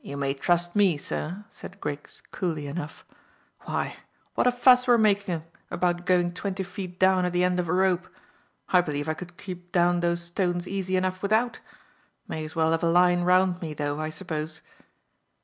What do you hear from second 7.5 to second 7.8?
of a